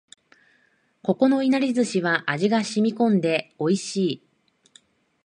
[1.03, 4.23] ここのいなり寿司は味が染み込んで美味しい